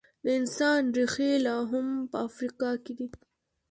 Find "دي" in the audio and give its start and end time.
2.97-3.07